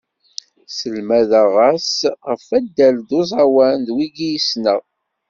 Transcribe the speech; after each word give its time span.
Sselmadeɣ-as 0.67 1.91
ɣef 2.27 2.43
waddal 2.49 2.95
d 3.07 3.09
uẓawan, 3.19 3.77
d 3.85 3.87
wigi 3.95 4.29
i 4.37 4.39
ssneɣ. 4.45 4.81